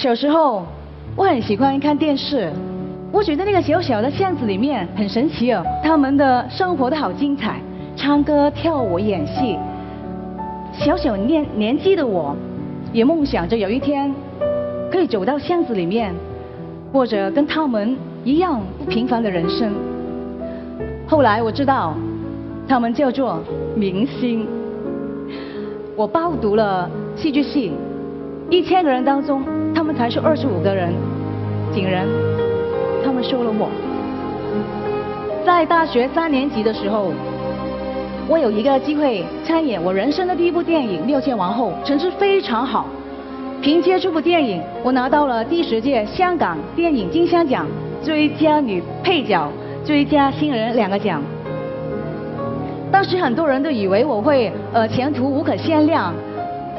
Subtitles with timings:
[0.00, 0.64] 小时候
[1.16, 2.52] 我很喜欢看电视，
[3.10, 7.60] 我觉得那个小小的巷子里面很神奇哦，他们的生活都好精彩，
[7.96, 9.58] 唱歌、跳舞、演戏。
[10.72, 12.32] 小小年年纪的我，
[12.92, 14.14] 也梦想着有一天
[14.88, 16.14] 可以走到巷子里面，
[16.92, 19.72] 过着跟他们一样不平凡的人生。
[21.08, 21.94] 后来我知道，
[22.68, 23.42] 他们叫做
[23.74, 24.46] 明星。
[25.96, 27.72] 我报读了戏剧系，
[28.48, 29.42] 一千个人当中，
[29.88, 30.92] 们才是二十五个人，
[31.72, 32.06] 竟然
[33.02, 33.70] 他们收了我。
[35.46, 37.10] 在大学三年级的时候，
[38.28, 42.86] 我有一个机会参演我人生的第一部电影《六界王后》，成绩非常好。
[43.62, 47.66] 凭借这部电影，我拿到了第十届香港电影金像奖
[48.02, 49.50] 最佳女配角、
[49.82, 51.22] 最佳新人两个奖。
[52.92, 56.12] 当时很多人都以为我会呃前途无可限量，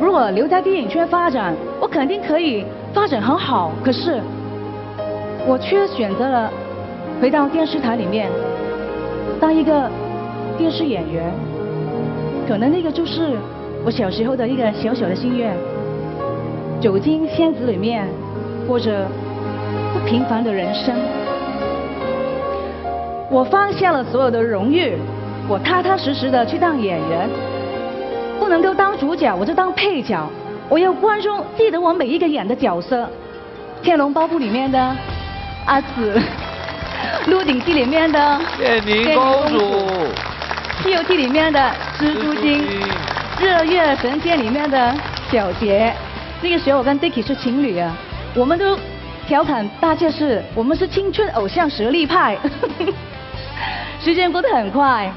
[0.00, 3.72] 如果留在电影圈发展，我肯定可以发展很好。
[3.84, 4.20] 可是
[5.46, 6.50] 我却选择了
[7.20, 8.30] 回到电视台里面
[9.40, 9.90] 当一个
[10.56, 11.30] 电视演员。
[12.48, 13.36] 可能那个就是
[13.84, 15.56] 我小时候的一个小小的心愿，
[16.80, 18.06] 走进巷子里面，
[18.66, 19.06] 过着
[19.92, 20.94] 不平凡的人生。
[23.30, 24.94] 我放下了所有的荣誉。
[25.46, 27.28] 我踏踏实实的去当演员，
[28.40, 30.26] 不能够当主角，我就当配角。
[30.68, 33.04] 我要观众记得我每一个演的角色，
[33.84, 34.96] 《天龙八部》里面的
[35.66, 36.18] 阿紫，
[37.30, 39.58] 《鹿鼎记》里面的建宁公主，
[40.82, 42.64] 《西游记》里面的蜘蛛精，
[43.40, 44.94] 《日月神剑》里面的
[45.30, 45.92] 小杰。
[46.40, 47.94] 那个时候我跟 Dicky 是情侣啊，
[48.34, 48.78] 我们都
[49.26, 52.36] 调侃大家是我们是青春偶像实力派。
[54.02, 55.10] 时间过得很快。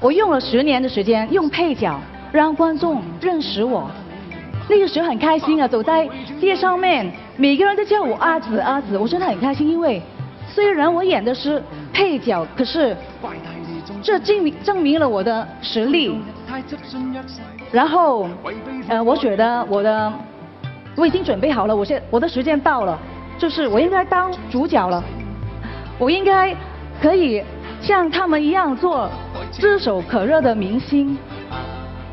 [0.00, 1.98] 我用了十年的时间，用配角
[2.30, 3.90] 让观众认识我。
[4.68, 6.08] 那个时候很开心啊，走在
[6.40, 9.68] 街上面，每个人都叫我阿紫阿紫，我真的很开心。
[9.68, 10.02] 因为
[10.48, 12.96] 虽然我演的是配角，可是
[14.02, 16.20] 这证明证明了我的实力。
[17.70, 18.28] 然后，
[18.88, 20.12] 呃，我觉得我的
[20.96, 22.98] 我已经准备好了，我现我的时间到了，
[23.38, 25.02] 就是我应该当主角了，
[25.98, 26.54] 我应该
[27.00, 27.42] 可以
[27.80, 29.08] 像他们一样做。
[29.52, 31.16] 炙手可热的明星，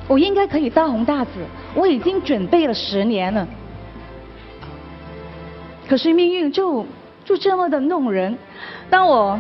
[0.08, 1.31] 我应该可以大红大紫。
[1.75, 3.47] 我已经准备了十年了，
[5.88, 6.86] 可是命运就
[7.25, 8.38] 就这么的弄人。
[8.90, 9.40] 当我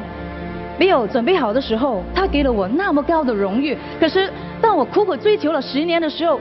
[0.79, 4.31] 没有准备好的时候，他给了我那么高的荣誉；可是
[4.61, 6.39] 当我苦苦追求了十年的时候，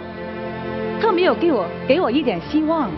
[1.00, 2.90] 他没有给我给我一点希望。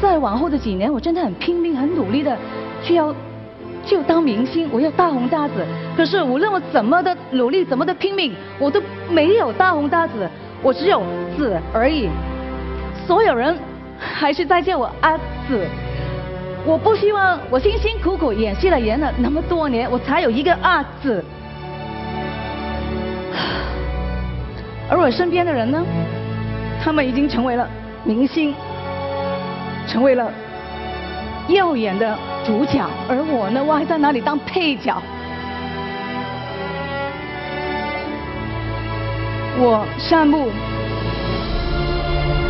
[0.00, 2.36] 在往后的几年，我真的很拼命、很努力的
[2.82, 3.14] 去要。
[3.86, 5.64] 就当明星，我要大红大紫。
[5.96, 10.28] 可是无论我怎么的努力，怎么的拼命，我都没有大红大紫，
[10.60, 11.02] 我只有
[11.36, 12.08] 紫而已。
[13.06, 13.56] 所有人
[13.98, 15.16] 还是在叫我阿
[15.48, 15.66] 紫。
[16.66, 21.24] 我不希望我辛辛苦苦演戏了演了那么多年，我才有一个阿紫。
[24.90, 25.80] 而我身边的人呢，
[26.82, 27.68] 他们已经成为了
[28.02, 28.52] 明星，
[29.86, 30.30] 成为了
[31.48, 32.18] 耀眼的。
[32.46, 35.02] 主角，而我呢，我还在哪里当配角？
[39.58, 40.50] 我羡慕、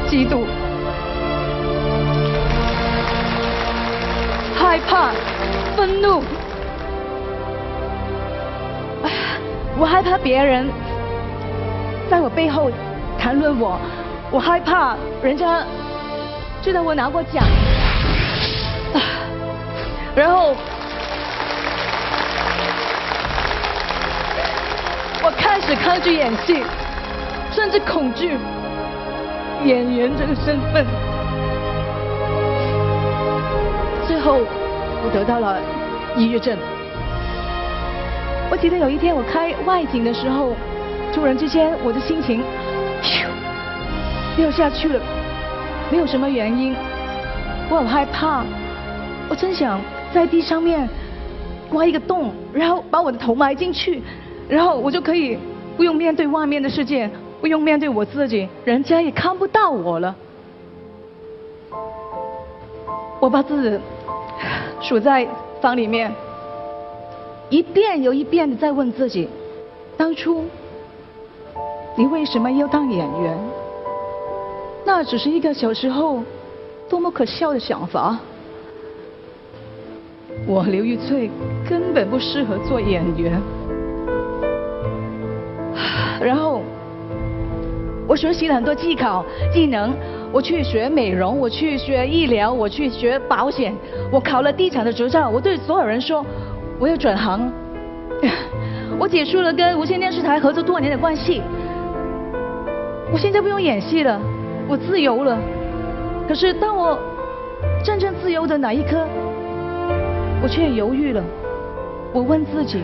[0.06, 0.44] 嫉妒、
[4.54, 5.12] 害怕、
[5.74, 6.22] 愤怒。
[9.78, 10.68] 我害怕别人
[12.10, 12.70] 在我背后
[13.18, 13.78] 谈论我，
[14.30, 15.62] 我害怕人家
[16.60, 17.42] 知道我拿过奖。
[20.16, 20.56] 然后，
[25.22, 26.64] 我开始抗拒演戏，
[27.52, 28.38] 甚至恐惧
[29.62, 30.86] 演员这个身份。
[34.08, 34.40] 最后，
[35.04, 35.60] 我得到了
[36.16, 36.56] 抑郁症。
[38.48, 40.56] 我记得有一天我开外景的时候，
[41.12, 42.42] 突然之间我的心情，
[43.02, 43.26] 咻，
[44.34, 44.98] 掉下去了，
[45.90, 46.74] 没有什么原因，
[47.68, 48.42] 我很害怕，
[49.28, 49.78] 我真想。
[50.16, 50.88] 在地上面
[51.72, 54.00] 挖一个洞，然后把我的头埋进去，
[54.48, 55.36] 然后我就可以
[55.76, 60.16] 不用面对外面的世界，不用面对我自己，人家也看不到我了。
[63.20, 63.78] 我把自己
[64.80, 65.28] 锁在
[65.60, 66.10] 房里面，
[67.50, 69.28] 一遍又一遍的在问自己：
[69.98, 70.46] 当初
[71.94, 73.38] 你为什么要当演员？
[74.82, 76.22] 那只是一个小时候
[76.88, 78.18] 多么可笑的想法。
[80.46, 81.28] 我刘玉翠
[81.68, 83.40] 根本不适合做演员，
[86.20, 86.62] 然后
[88.06, 89.92] 我学习了很多技巧技能，
[90.30, 93.74] 我去学美容，我去学医疗，我去学保险，
[94.12, 95.28] 我考了地产的执照。
[95.28, 96.24] 我对所有人说，
[96.78, 97.52] 我要转行，
[99.00, 101.42] 我结束了跟无线电视台合作多年的关系，
[103.12, 104.20] 我现在不用演戏了，
[104.68, 105.36] 我自由了。
[106.28, 106.96] 可是当我
[107.82, 109.06] 真正自由的那一刻，
[110.42, 111.22] 我却犹豫了。
[112.12, 112.82] 我问自己：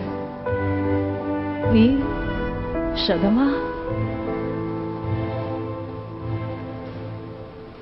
[1.72, 1.98] 你
[2.94, 3.52] 舍得吗？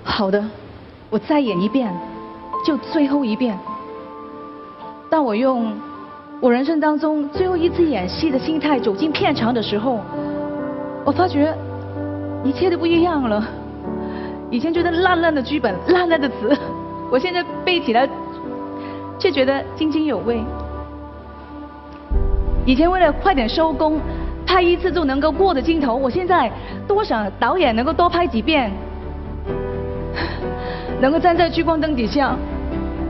[0.04, 0.44] 好的，
[1.08, 1.90] 我再演一遍，
[2.64, 3.58] 就最后一遍。
[5.08, 5.72] 当我用
[6.40, 9.98] 我人生当中最后一次演戏的心态走进片场的时候，
[11.04, 11.56] 我发觉
[12.44, 13.42] 一切都不一样了。
[14.50, 16.56] 以前觉得烂烂的剧本、烂烂的词，
[17.10, 18.06] 我现在背起来
[19.20, 20.42] 却觉得津津有味。
[22.66, 24.00] 以前为了快点收工，
[24.46, 26.50] 拍一次就能够过的镜头，我现在
[26.88, 28.72] 多想导演能够多拍几遍。
[31.00, 32.34] 能够站在聚光灯底下，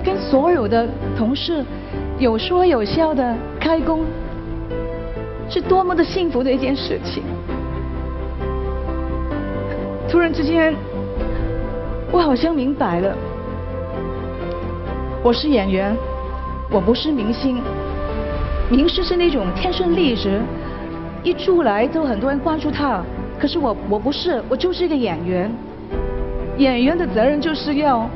[0.04, 1.64] 跟所有的同事
[2.18, 4.04] 有说有笑的开工，
[5.48, 7.22] 是多么的幸福的一件事情。
[10.08, 10.74] 突然之间，
[12.12, 13.16] 我好像明白了，
[15.22, 15.94] 我是演员，
[16.70, 17.60] 我不是明星。
[18.70, 20.40] 明星是那种天生丽质，
[21.22, 23.02] 一出来都很多人关注他。
[23.38, 25.52] 可是我我不是，我就是一个演员。
[26.56, 28.08] 演员的责任就是要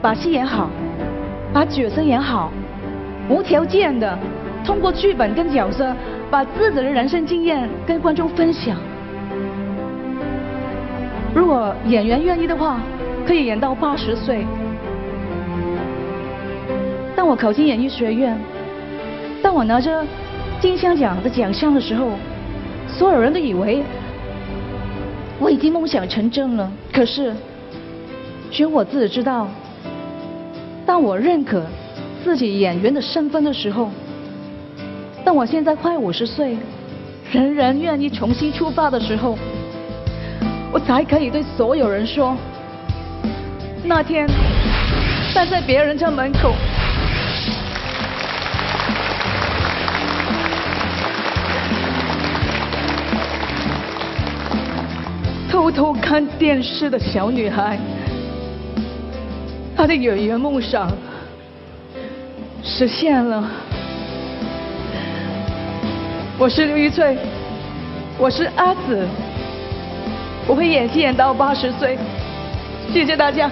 [0.00, 0.70] 把戏演好，
[1.52, 2.50] 把角色演好，
[3.28, 4.18] 无条件的
[4.64, 5.94] 通过剧本跟角色，
[6.30, 8.78] 把自己的人生经验跟观众分享。
[11.34, 12.80] 如果演员愿意的话，
[13.26, 14.46] 可以演到八十岁。
[17.26, 18.38] 当我考进演艺学院，
[19.42, 20.06] 当我拿着
[20.60, 22.12] 金像奖的奖项的时候，
[22.86, 23.82] 所有人都以为
[25.40, 26.70] 我已经梦想成真了。
[26.92, 27.34] 可是。
[28.48, 29.48] 只有我自己知道，
[30.86, 31.66] 当我认可
[32.22, 33.90] 自己演员的身份的时候，
[35.24, 36.56] 当我现在快五十岁，
[37.32, 39.36] 人人愿意重新出发的时候，
[40.70, 42.36] 我才可以对所有人说：
[43.82, 44.28] 那天
[45.34, 46.52] 站在别人家门口，
[55.76, 57.78] 偷看电视的小女孩。
[59.76, 60.90] 她的演员梦想
[62.64, 63.44] 实现了。
[66.38, 67.18] 我是刘一翠，
[68.18, 69.06] 我是阿紫，
[70.46, 71.98] 我会演戏演到八十岁。
[72.90, 73.50] 谢谢大家。